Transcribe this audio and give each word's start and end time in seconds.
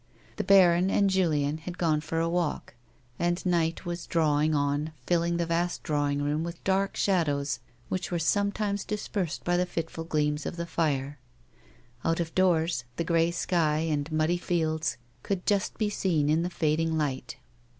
The 0.37 0.43
baron 0.43 0.89
and 0.89 1.11
Julien 1.11 1.59
had 1.59 1.77
gone 1.77 2.01
for 2.01 2.17
a 2.19 2.27
walk, 2.27 2.73
and 3.19 3.45
night 3.45 3.85
was 3.85 4.07
drawing 4.07 4.55
on 4.55 4.93
filling 5.05 5.37
the 5.37 5.45
va^t 5.45 5.83
drawing 5.83 6.23
room 6.23 6.43
with 6.43 6.63
dark 6.63 6.95
shadows 6.95 7.59
which 7.87 8.09
were 8.09 8.17
sometimes 8.17 8.83
dis 8.83 9.07
persed 9.07 9.43
by 9.43 9.57
the 9.57 9.65
fitful 9.67 10.05
gleams 10.05 10.47
of 10.47 10.55
the 10.55 10.65
fire; 10.65 11.19
out 12.03 12.19
of 12.19 12.33
doors 12.33 12.83
the 12.95 13.03
grey 13.03 13.29
sky 13.29 13.85
and 13.91 14.11
muddy 14.11 14.37
fields 14.37 14.97
could 15.21 15.45
just 15.45 15.77
be 15.77 15.91
seen 15.91 16.29
in 16.31 16.41
the 16.41 16.49
fading 16.49 16.97
light. 16.97 17.35